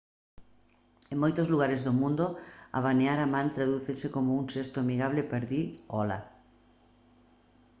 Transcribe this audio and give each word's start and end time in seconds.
en 1.11 1.17
moitos 1.23 1.47
lugares 1.53 1.81
do 1.85 1.93
mundo 2.01 2.25
abanear 2.79 3.19
a 3.21 3.31
man 3.33 3.47
tradúcense 3.55 4.07
como 4.15 4.29
un 4.41 4.45
xesto 4.53 4.77
amigable 4.79 5.21
para 5.31 5.45
dicir 5.45 5.65
ola 6.01 6.19